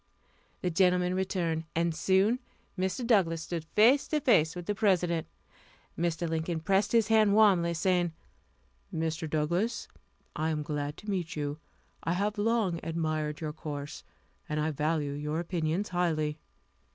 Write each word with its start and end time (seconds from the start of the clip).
The 0.63 0.71
gentleman 0.71 1.13
returned, 1.13 1.65
and 1.75 1.93
soon 1.93 2.39
Mr. 2.75 3.05
Douglass 3.05 3.43
stood 3.43 3.65
face 3.75 4.07
to 4.07 4.19
face 4.19 4.55
with 4.55 4.65
the 4.65 4.73
President. 4.73 5.27
Mr. 5.95 6.27
Lincoln 6.27 6.59
pressed 6.59 6.91
his 6.91 7.09
hand 7.09 7.35
warmly, 7.35 7.75
saying: 7.75 8.11
"Mr. 8.91 9.29
Douglass, 9.29 9.87
I 10.35 10.49
am 10.49 10.63
glad 10.63 10.97
to 10.97 11.09
meet 11.11 11.35
you. 11.35 11.59
I 12.03 12.13
have 12.13 12.39
long 12.39 12.79
admired 12.81 13.41
your 13.41 13.53
course, 13.53 14.03
and 14.49 14.59
I 14.59 14.71
value 14.71 15.11
your 15.11 15.39
opinions 15.39 15.89
highly." 15.89 16.39